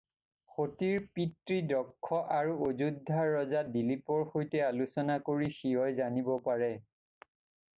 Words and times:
সতীৰ 0.51 1.01
পিতৃ 1.17 1.57
দক্ষ 1.71 2.21
আৰু 2.37 2.55
অযোধ্যাৰ 2.67 3.29
ৰজা 3.35 3.61
দিলীপৰ 3.75 4.25
সৈতে 4.31 4.65
আলোচনা 4.69 5.19
কৰি 5.29 5.51
শিৱই 5.59 5.97
জানিব 6.01 6.33
পাৰে। 6.49 6.73